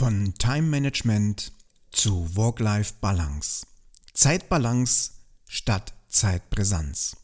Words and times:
Von 0.00 0.32
Time 0.38 0.62
Management 0.62 1.52
zu 1.90 2.34
Work-Life-Balance. 2.34 3.66
Zeitbalance 4.14 5.10
statt 5.46 5.92
Zeitpräsenz. 6.08 7.18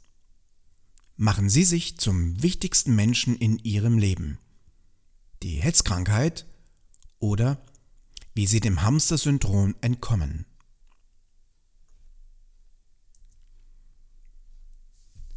Machen 1.17 1.49
Sie 1.49 1.65
sich 1.65 1.97
zum 1.97 2.43
wichtigsten 2.43 2.95
Menschen 2.95 3.35
in 3.35 3.59
Ihrem 3.61 3.97
Leben. 3.97 4.39
Die 5.43 5.57
Hetzkrankheit 5.57 6.45
oder 7.19 7.65
wie 8.35 8.47
Sie 8.47 8.61
dem 8.61 8.83
Hamster-Syndrom 8.83 9.75
entkommen. 9.81 10.45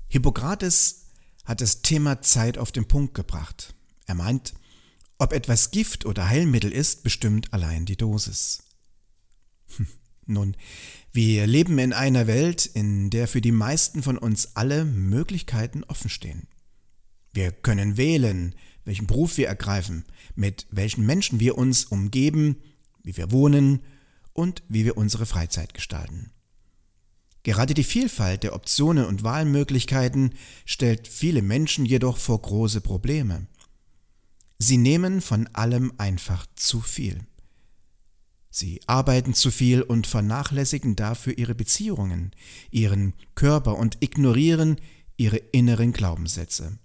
Hippokrates 0.10 1.06
hat 1.46 1.62
das 1.62 1.84
Thema 1.84 2.22
Zeit 2.22 2.58
auf 2.58 2.74
den 2.74 2.86
Punkt 2.86 3.14
gebracht. 3.14 3.76
Er 4.08 4.16
meint, 4.16 4.56
ob 5.20 5.34
etwas 5.34 5.72
Gift 5.72 6.06
oder 6.06 6.30
Heilmittel 6.30 6.72
ist, 6.72 7.04
bestimmt 7.04 7.54
allein 7.54 7.86
die 7.86 7.98
Dosis. 7.98 8.64
Hm, 9.76 9.88
nun, 10.26 10.58
wir 11.12 11.46
leben 11.46 11.78
in 11.78 11.94
einer 11.94 12.26
Welt, 12.26 12.66
in 12.66 13.10
der 13.10 13.28
für 13.28 13.42
die 13.42 13.52
meisten 13.52 14.02
von 14.02 14.18
uns 14.18 14.56
alle 14.56 14.86
Möglichkeiten 14.86 15.84
offenstehen. 15.84 16.48
Wir 17.34 17.52
können 17.52 17.98
wählen, 17.98 18.56
welchen 18.86 19.08
Beruf 19.08 19.38
wir 19.38 19.48
ergreifen, 19.48 20.06
mit 20.36 20.66
welchen 20.72 21.06
Menschen 21.06 21.40
wir 21.40 21.58
uns 21.58 21.86
umgeben, 21.86 22.58
wie 23.04 23.18
wir 23.18 23.32
wohnen 23.32 23.82
und 24.34 24.64
wie 24.70 24.86
wir 24.86 24.98
unsere 24.98 25.26
Freizeit 25.26 25.74
gestalten. 25.74 26.32
Gerade 27.44 27.74
die 27.74 27.84
Vielfalt 27.84 28.44
der 28.44 28.54
Optionen 28.54 29.06
und 29.06 29.24
Wahlmöglichkeiten 29.24 30.34
stellt 30.66 31.08
viele 31.08 31.42
Menschen 31.42 31.86
jedoch 31.86 32.18
vor 32.18 32.42
große 32.42 32.82
Probleme. 32.82 33.48
Sie 34.60 34.78
nehmen 34.78 35.22
von 35.22 35.48
allem 35.48 35.94
einfach 35.98 36.46
zu 36.56 36.82
viel. 36.82 37.26
Sie 38.52 38.82
arbeiten 38.88 39.34
zu 39.34 39.52
viel 39.52 39.82
und 39.82 40.06
vernachlässigen 40.06 40.96
dafür 40.96 41.38
ihre 41.38 41.56
Beziehungen, 41.56 42.32
ihren 42.70 43.14
Körper 43.36 43.78
und 43.78 43.98
ignorieren 44.02 44.82
ihre 45.18 45.38
inneren 45.38 45.94
Glaubenssätze. 45.94 46.78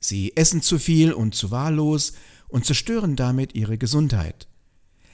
Sie 0.00 0.36
essen 0.36 0.62
zu 0.62 0.78
viel 0.78 1.12
und 1.12 1.34
zu 1.34 1.50
wahllos 1.50 2.12
und 2.48 2.64
zerstören 2.66 3.16
damit 3.16 3.54
ihre 3.54 3.78
Gesundheit. 3.78 4.48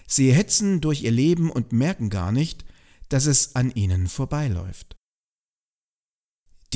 Sie 0.06 0.32
hetzen 0.32 0.80
durch 0.80 1.02
ihr 1.02 1.10
Leben 1.10 1.50
und 1.50 1.72
merken 1.72 2.10
gar 2.10 2.32
nicht, 2.32 2.64
dass 3.08 3.26
es 3.26 3.56
an 3.56 3.70
ihnen 3.70 4.08
vorbeiläuft. 4.08 4.96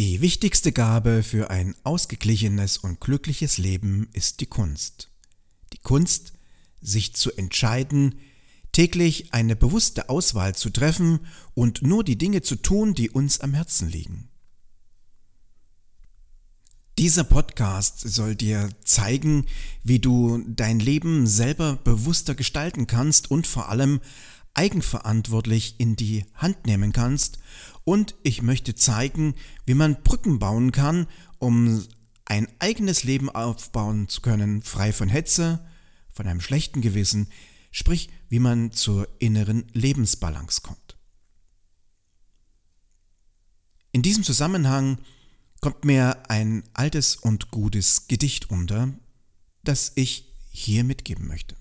Die 0.00 0.22
wichtigste 0.22 0.72
Gabe 0.72 1.22
für 1.22 1.50
ein 1.50 1.74
ausgeglichenes 1.84 2.78
und 2.78 3.02
glückliches 3.02 3.58
Leben 3.58 4.08
ist 4.14 4.40
die 4.40 4.46
Kunst. 4.46 5.10
Die 5.74 5.78
Kunst, 5.82 6.32
sich 6.80 7.14
zu 7.14 7.30
entscheiden, 7.36 8.14
täglich 8.72 9.34
eine 9.34 9.56
bewusste 9.56 10.08
Auswahl 10.08 10.54
zu 10.54 10.70
treffen 10.70 11.20
und 11.52 11.82
nur 11.82 12.02
die 12.02 12.16
Dinge 12.16 12.40
zu 12.40 12.56
tun, 12.56 12.94
die 12.94 13.10
uns 13.10 13.40
am 13.40 13.52
Herzen 13.52 13.90
liegen. 13.90 14.30
Dieser 16.96 17.24
Podcast 17.24 18.00
soll 18.00 18.36
dir 18.36 18.70
zeigen, 18.82 19.44
wie 19.84 19.98
du 19.98 20.42
dein 20.46 20.80
Leben 20.80 21.26
selber 21.26 21.76
bewusster 21.76 22.34
gestalten 22.34 22.86
kannst 22.86 23.30
und 23.30 23.46
vor 23.46 23.68
allem 23.68 24.00
eigenverantwortlich 24.54 25.76
in 25.78 25.96
die 25.96 26.26
Hand 26.34 26.66
nehmen 26.66 26.92
kannst 26.92 27.38
und 27.84 28.14
ich 28.22 28.42
möchte 28.42 28.74
zeigen, 28.74 29.34
wie 29.66 29.74
man 29.74 30.02
Brücken 30.02 30.38
bauen 30.38 30.72
kann, 30.72 31.06
um 31.38 31.84
ein 32.24 32.48
eigenes 32.58 33.02
Leben 33.04 33.28
aufbauen 33.28 34.08
zu 34.08 34.20
können, 34.20 34.62
frei 34.62 34.92
von 34.92 35.08
Hetze, 35.08 35.66
von 36.12 36.26
einem 36.26 36.40
schlechten 36.40 36.80
Gewissen, 36.80 37.28
sprich 37.70 38.10
wie 38.28 38.38
man 38.38 38.72
zur 38.72 39.08
inneren 39.18 39.66
Lebensbalance 39.72 40.60
kommt. 40.60 40.96
In 43.92 44.02
diesem 44.02 44.22
Zusammenhang 44.22 44.98
kommt 45.60 45.84
mir 45.84 46.30
ein 46.30 46.62
altes 46.74 47.16
und 47.16 47.50
gutes 47.50 48.06
Gedicht 48.06 48.50
unter, 48.50 48.94
das 49.64 49.92
ich 49.96 50.32
hier 50.50 50.84
mitgeben 50.84 51.26
möchte. 51.26 51.56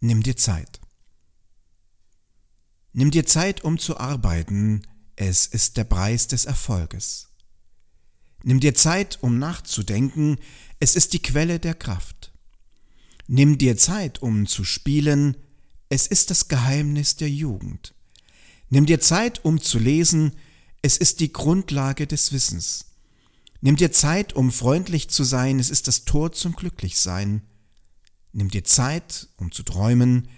Nimm 0.00 0.22
dir 0.22 0.36
Zeit. 0.36 0.80
Nimm 2.92 3.10
dir 3.10 3.26
Zeit, 3.26 3.64
um 3.64 3.78
zu 3.78 3.98
arbeiten, 3.98 4.86
es 5.16 5.46
ist 5.46 5.76
der 5.76 5.84
Preis 5.84 6.28
des 6.28 6.44
Erfolges. 6.44 7.28
Nimm 8.44 8.60
dir 8.60 8.74
Zeit, 8.74 9.18
um 9.20 9.38
nachzudenken, 9.38 10.38
es 10.78 10.94
ist 10.94 11.12
die 11.12 11.22
Quelle 11.22 11.58
der 11.58 11.74
Kraft. 11.74 12.32
Nimm 13.26 13.58
dir 13.58 13.76
Zeit, 13.76 14.22
um 14.22 14.46
zu 14.46 14.64
spielen, 14.64 15.36
es 15.88 16.06
ist 16.06 16.30
das 16.30 16.48
Geheimnis 16.48 17.16
der 17.16 17.30
Jugend. 17.30 17.94
Nimm 18.70 18.86
dir 18.86 19.00
Zeit, 19.00 19.44
um 19.44 19.60
zu 19.60 19.78
lesen, 19.78 20.32
es 20.82 20.96
ist 20.96 21.20
die 21.20 21.32
Grundlage 21.32 22.06
des 22.06 22.32
Wissens. 22.32 22.86
Nimm 23.60 23.74
dir 23.74 23.90
Zeit, 23.90 24.34
um 24.34 24.52
freundlich 24.52 25.10
zu 25.10 25.24
sein, 25.24 25.58
es 25.58 25.70
ist 25.70 25.88
das 25.88 26.04
Tor 26.04 26.32
zum 26.32 26.52
Glücklichsein. 26.54 27.42
Nimm 28.32 28.50
dir 28.50 28.64
Zeit, 28.64 29.28
um 29.36 29.52
zu 29.52 29.62
träumen, 29.62 30.28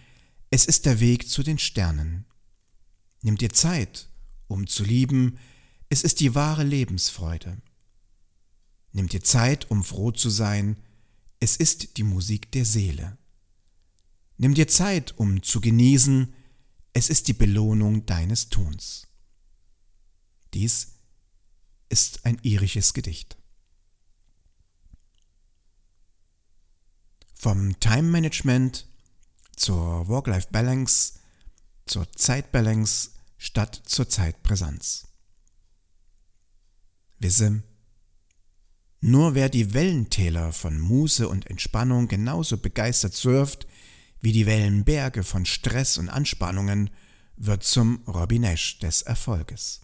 es 0.50 0.66
ist 0.66 0.86
der 0.86 1.00
Weg 1.00 1.28
zu 1.28 1.42
den 1.42 1.58
Sternen. 1.58 2.24
Nimm 3.22 3.36
dir 3.36 3.52
Zeit, 3.52 4.08
um 4.48 4.66
zu 4.66 4.84
lieben, 4.84 5.38
es 5.88 6.02
ist 6.02 6.20
die 6.20 6.34
wahre 6.34 6.64
Lebensfreude. 6.64 7.60
Nimm 8.92 9.08
dir 9.08 9.22
Zeit, 9.22 9.70
um 9.70 9.84
froh 9.84 10.10
zu 10.10 10.30
sein, 10.30 10.76
es 11.40 11.56
ist 11.56 11.96
die 11.96 12.02
Musik 12.02 12.50
der 12.52 12.64
Seele. 12.64 13.16
Nimm 14.36 14.54
dir 14.54 14.68
Zeit, 14.68 15.18
um 15.18 15.42
zu 15.42 15.60
genießen, 15.60 16.32
es 16.92 17.10
ist 17.10 17.28
die 17.28 17.32
Belohnung 17.32 18.06
deines 18.06 18.48
Tuns. 18.48 19.06
Dies 20.54 20.94
ist 21.88 22.24
ein 22.24 22.38
irisches 22.42 22.94
Gedicht. 22.94 23.39
Vom 27.42 27.80
Time 27.80 28.02
Management 28.02 28.86
zur 29.56 30.08
Work-Life-Balance 30.08 31.14
zur 31.86 32.12
Zeitbalance 32.12 33.12
statt 33.38 33.80
zur 33.86 34.10
Zeitpräsenz. 34.10 35.08
Wisse, 37.18 37.62
nur 39.00 39.34
wer 39.34 39.48
die 39.48 39.72
Wellentäler 39.72 40.52
von 40.52 40.78
Muße 40.78 41.26
und 41.26 41.46
Entspannung 41.46 42.08
genauso 42.08 42.58
begeistert 42.58 43.14
surft 43.14 43.66
wie 44.20 44.32
die 44.32 44.44
Wellenberge 44.44 45.22
von 45.22 45.46
Stress 45.46 45.96
und 45.96 46.10
Anspannungen, 46.10 46.90
wird 47.36 47.64
zum 47.64 48.02
Robin 48.06 48.42
Nash 48.42 48.80
des 48.80 49.00
Erfolges. 49.00 49.80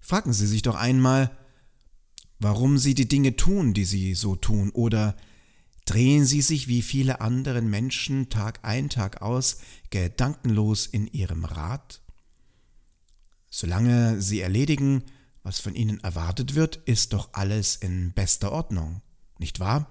Fragen 0.00 0.34
Sie 0.34 0.46
sich 0.46 0.60
doch 0.60 0.74
einmal, 0.74 1.34
warum 2.44 2.78
Sie 2.78 2.94
die 2.94 3.08
Dinge 3.08 3.34
tun, 3.36 3.74
die 3.74 3.84
Sie 3.84 4.14
so 4.14 4.36
tun, 4.36 4.70
oder 4.70 5.16
drehen 5.84 6.24
sie 6.24 6.40
sich 6.40 6.68
wie 6.68 6.82
viele 6.82 7.20
andere 7.20 7.60
Menschen 7.62 8.30
Tag 8.30 8.60
ein, 8.62 8.88
Tag 8.88 9.22
aus 9.22 9.58
gedankenlos 9.90 10.86
in 10.86 11.06
ihrem 11.06 11.44
Rad? 11.44 12.00
Solange 13.50 14.20
sie 14.20 14.40
erledigen, 14.40 15.02
was 15.42 15.60
von 15.60 15.74
ihnen 15.74 16.00
erwartet 16.02 16.54
wird, 16.54 16.76
ist 16.86 17.12
doch 17.12 17.30
alles 17.32 17.76
in 17.76 18.12
bester 18.12 18.50
Ordnung, 18.50 19.02
nicht 19.38 19.60
wahr? 19.60 19.90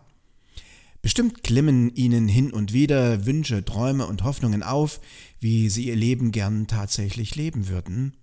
Bestimmt 1.02 1.44
klimmen 1.44 1.94
ihnen 1.96 2.28
hin 2.28 2.52
und 2.52 2.72
wieder 2.74 3.26
Wünsche, 3.26 3.64
Träume 3.64 4.08
und 4.08 4.24
Hoffnungen 4.24 4.64
auf, 4.64 5.02
wie 5.40 5.70
sie 5.70 5.88
ihr 5.88 5.96
Leben 5.96 6.32
gern 6.32 6.68
tatsächlich 6.68 7.36
leben 7.36 7.68
würden, 7.68 8.16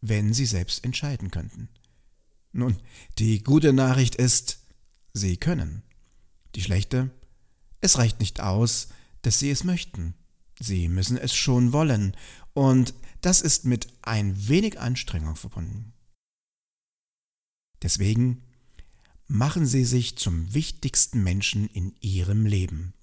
wenn 0.00 0.32
sie 0.34 0.46
selbst 0.46 0.84
entscheiden 0.84 1.30
könnten. 1.30 1.68
Nun, 2.54 2.76
die 3.18 3.42
gute 3.42 3.72
Nachricht 3.72 4.14
ist, 4.14 4.60
sie 5.12 5.36
können. 5.36 5.82
Die 6.54 6.62
schlechte? 6.62 7.10
Es 7.80 7.98
reicht 7.98 8.20
nicht 8.20 8.40
aus, 8.40 8.88
dass 9.22 9.40
sie 9.40 9.50
es 9.50 9.64
möchten. 9.64 10.14
Sie 10.60 10.88
müssen 10.88 11.18
es 11.18 11.34
schon 11.34 11.72
wollen, 11.72 12.16
und 12.52 12.94
das 13.22 13.40
ist 13.40 13.64
mit 13.64 13.88
ein 14.02 14.48
wenig 14.48 14.78
Anstrengung 14.78 15.34
verbunden. 15.34 15.94
Deswegen 17.82 18.44
machen 19.26 19.66
Sie 19.66 19.84
sich 19.84 20.16
zum 20.16 20.54
wichtigsten 20.54 21.24
Menschen 21.24 21.66
in 21.66 21.96
Ihrem 22.00 22.46
Leben. 22.46 22.94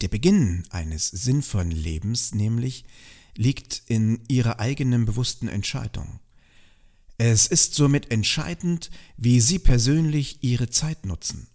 Der 0.00 0.08
Beginn 0.08 0.64
eines 0.70 1.06
sinnvollen 1.06 1.70
Lebens 1.70 2.34
nämlich 2.34 2.84
liegt 3.36 3.84
in 3.86 4.24
Ihrer 4.28 4.58
eigenen 4.58 5.04
bewussten 5.04 5.46
Entscheidung. 5.46 6.18
Es 7.18 7.46
ist 7.46 7.74
somit 7.74 8.10
entscheidend, 8.10 8.90
wie 9.16 9.40
Sie 9.40 9.58
persönlich 9.58 10.42
Ihre 10.42 10.70
Zeit 10.70 11.06
nutzen. 11.06 11.48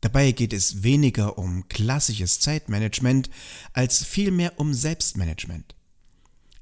Dabei 0.00 0.32
geht 0.32 0.52
es 0.52 0.82
weniger 0.82 1.38
um 1.38 1.68
klassisches 1.68 2.40
Zeitmanagement 2.40 3.30
als 3.72 4.04
vielmehr 4.04 4.58
um 4.58 4.74
Selbstmanagement. 4.74 5.76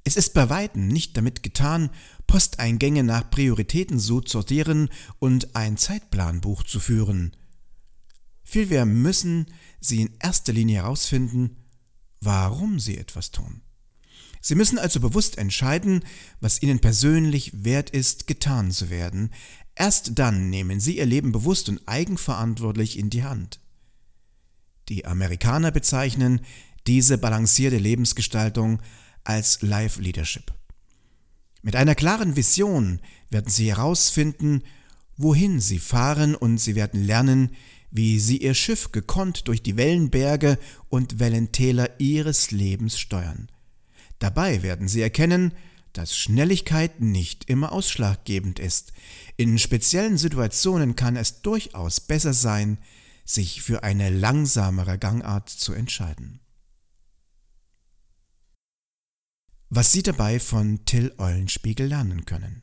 Es 0.05 0.17
ist 0.17 0.35
bei 0.35 0.49
weitem 0.51 0.89
nicht 0.89 1.17
damit 1.17 1.43
getan, 1.43 1.91
Posteingänge 2.27 3.03
nach 3.03 3.31
Prioritäten 3.31 3.99
so 3.99 4.21
zu 4.21 4.39
sortieren 4.39 4.89
und 5.19 5.57
ein 5.57 5.77
Zeitplanbuch 5.77 6.65
zu 6.65 6.81
führen. 6.81 7.37
Vielmehr 8.43 8.87
müssen 8.87 9.47
Sie 9.81 10.03
in 10.03 10.17
erster 10.19 10.53
Linie 10.53 10.83
herausfinden, 10.83 11.57
warum 12.21 12.81
Sie 12.81 12.99
etwas 12.99 13.31
tun. 13.31 13.63
Sie 14.41 14.55
müssen 14.55 14.79
also 14.79 15.01
bewusst 15.01 15.39
entscheiden, 15.39 16.05
was 16.41 16.63
Ihnen 16.63 16.81
persönlich 16.81 17.65
wert 17.65 17.91
ist, 17.91 18.27
getan 18.27 18.71
zu 18.71 18.89
werden. 18.91 19.31
Erst 19.75 20.19
dann 20.19 20.49
nehmen 20.51 20.81
Sie 20.81 20.99
Ihr 20.99 21.07
Leben 21.07 21.33
bewusst 21.33 21.69
und 21.69 21.87
eigenverantwortlich 21.87 22.99
in 22.99 23.11
die 23.11 23.25
Hand. 23.25 23.61
Die 24.89 25.07
Amerikaner 25.07 25.71
bezeichnen 25.71 26.41
diese 26.87 27.19
balancierte 27.19 27.79
Lebensgestaltung 27.79 28.81
als 29.25 29.63
Life 29.63 30.01
Leadership. 30.01 30.53
Mit 31.63 31.77
einer 31.77 31.95
klaren 31.95 32.37
Vision 32.37 33.01
werden 33.29 33.51
Sie 33.51 33.69
herausfinden, 33.69 34.63
wohin 35.17 35.61
Sie 35.61 35.79
fahren 35.79 36.35
und 36.35 36.59
Sie 36.59 36.75
werden 36.75 37.05
lernen, 37.05 37.51
wie 37.91 38.19
Sie 38.19 38.39
Ihr 38.39 38.55
Schiff 38.55 38.93
gekonnt 38.93 39.49
durch 39.49 39.63
die 39.63 39.77
Wellenberge 39.77 40.59
und 40.89 41.19
Wellentäler 41.19 42.01
Ihres 42.01 42.51
Lebens 42.51 42.99
steuern. 42.99 43.51
Dabei 44.21 44.63
werden 44.63 44.87
Sie 44.87 45.03
erkennen, 45.03 45.53
dass 45.93 46.17
Schnelligkeit 46.17 47.01
nicht 47.01 47.51
immer 47.51 47.73
ausschlaggebend 47.73 48.61
ist. 48.61 48.93
In 49.37 49.59
speziellen 49.59 50.17
Situationen 50.17 50.95
kann 50.95 51.17
es 51.17 51.43
durchaus 51.43 52.01
besser 52.01 52.33
sein, 52.33 52.79
sich 53.25 53.61
für 53.61 53.83
eine 53.83 54.11
langsamere 54.11 54.99
Gangart 54.99 55.49
zu 55.49 55.73
entscheiden. 55.73 56.41
was 59.71 59.93
Sie 59.93 60.03
dabei 60.03 60.41
von 60.41 60.85
Till 60.85 61.15
Eulenspiegel 61.17 61.87
lernen 61.87 62.25
können. 62.25 62.63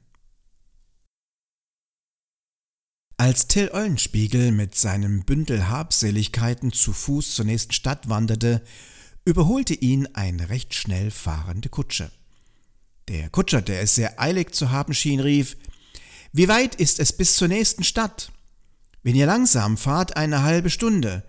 Als 3.15 3.47
Till 3.47 3.71
Eulenspiegel 3.71 4.51
mit 4.51 4.75
seinem 4.75 5.23
Bündel 5.23 5.69
Habseligkeiten 5.69 6.71
zu 6.71 6.93
Fuß 6.93 7.33
zur 7.33 7.45
nächsten 7.45 7.71
Stadt 7.71 8.09
wanderte, 8.09 8.61
überholte 9.27 9.73
ihn 9.73 10.07
eine 10.13 10.49
recht 10.49 10.73
schnell 10.73 11.11
fahrende 11.11 11.67
Kutsche. 11.67 12.09
Der 13.09 13.29
Kutscher, 13.29 13.61
der 13.61 13.81
es 13.81 13.95
sehr 13.95 14.21
eilig 14.21 14.55
zu 14.55 14.71
haben 14.71 14.93
schien, 14.93 15.19
rief 15.19 15.57
Wie 16.31 16.47
weit 16.47 16.75
ist 16.75 17.01
es 17.01 17.11
bis 17.11 17.35
zur 17.35 17.49
nächsten 17.49 17.83
Stadt? 17.83 18.31
Wenn 19.03 19.17
ihr 19.17 19.25
langsam 19.25 19.75
fahrt, 19.75 20.15
eine 20.15 20.43
halbe 20.43 20.69
Stunde, 20.69 21.25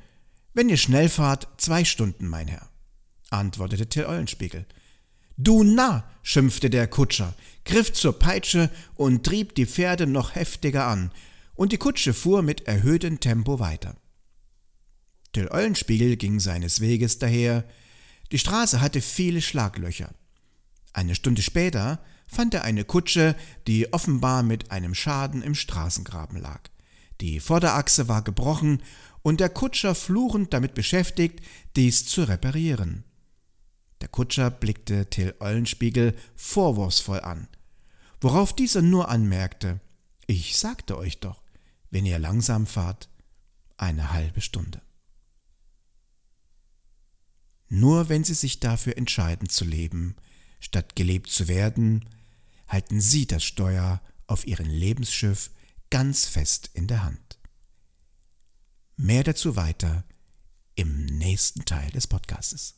wenn 0.55 0.69
ihr 0.69 0.77
schnell 0.77 1.09
fahrt, 1.09 1.49
zwei 1.57 1.85
Stunden, 1.85 2.29
mein 2.29 2.47
Herr, 2.47 2.69
antwortete 3.31 3.89
Till 3.89 4.07
Eulenspiegel. 4.07 4.65
Du 5.37 5.65
Narr, 5.65 6.09
schimpfte 6.23 6.71
der 6.71 6.87
Kutscher, 6.87 7.35
griff 7.65 7.93
zur 7.93 8.17
Peitsche 8.17 8.71
und 8.95 9.27
trieb 9.27 9.57
die 9.57 9.67
Pferde 9.67 10.07
noch 10.07 10.37
heftiger 10.37 10.87
an, 10.87 11.11
und 11.57 11.73
die 11.73 11.79
Kutsche 11.79 12.15
fuhr 12.15 12.43
mit 12.43 12.69
erhöhtem 12.69 13.19
Tempo 13.19 13.59
weiter. 13.59 13.97
Till 15.33 15.49
Eulenspiegel 15.51 16.17
ging 16.17 16.39
seines 16.39 16.81
Weges 16.81 17.19
daher. 17.19 17.65
Die 18.33 18.39
Straße 18.39 18.81
hatte 18.81 19.01
viele 19.01 19.41
Schlaglöcher. 19.41 20.11
Eine 20.93 21.15
Stunde 21.15 21.43
später 21.43 22.01
fand 22.27 22.55
er 22.55 22.65
eine 22.65 22.85
Kutsche, 22.85 23.35
die 23.67 23.93
offenbar 23.93 24.43
mit 24.43 24.71
einem 24.71 24.95
Schaden 24.95 25.43
im 25.43 25.55
Straßengraben 25.55 26.41
lag. 26.41 26.61
Die 27.21 27.41
Vorderachse 27.41 28.09
war 28.09 28.23
gebrochen 28.23 28.83
und 29.23 29.41
der 29.41 29.49
Kutscher 29.49 29.95
fluchend 29.95 30.53
damit 30.53 30.75
beschäftigt, 30.75 31.41
dies 31.75 32.07
zu 32.07 32.25
reparieren. 32.25 33.05
Der 34.01 34.09
Kutscher 34.09 34.51
blickte 34.51 35.11
Till 35.11 35.35
Eulenspiegel 35.41 36.15
vorwurfsvoll 36.37 37.21
an, 37.21 37.49
worauf 38.21 38.55
dieser 38.55 38.83
nur 38.83 39.09
anmerkte, 39.09 39.81
ich 40.27 40.59
sagte 40.59 40.97
euch 40.97 41.19
doch, 41.21 41.43
wenn 41.91 42.07
ihr 42.07 42.19
langsam 42.19 42.67
fahrt, 42.67 43.09
eine 43.77 44.13
halbe 44.13 44.41
Stunde. 44.41 44.81
Nur 47.69 48.09
wenn 48.09 48.25
Sie 48.25 48.35
sich 48.35 48.61
dafür 48.61 48.97
entscheiden 48.97 49.49
zu 49.49 49.65
leben, 49.65 50.17
statt 50.61 50.97
gelebt 50.97 51.29
zu 51.29 51.49
werden, 51.49 52.09
halten 52.67 53.01
Sie 53.01 53.27
das 53.27 53.45
Steuer 53.45 54.01
auf 54.27 54.47
Ihrem 54.47 54.69
Lebensschiff 54.69 55.51
ganz 55.91 56.27
fest 56.27 56.71
in 56.75 56.87
der 56.87 57.05
Hand. 57.05 57.39
Mehr 58.97 59.25
dazu 59.25 59.57
weiter 59.57 60.05
im 60.75 61.07
nächsten 61.07 61.65
Teil 61.65 61.91
des 61.91 62.07
Podcastes. 62.07 62.75